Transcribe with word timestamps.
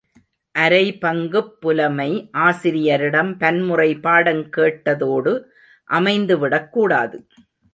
அரைபங்குப் 0.55 1.51
புலமை 1.59 2.07
ஆசிரியரிடம் 2.31 3.37
பன்முறை 3.37 3.99
பாடங் 4.03 4.43
கேட்டதோடு 4.57 5.33
அமைந்து 5.89 6.37
விடக்கூடாது. 6.39 7.17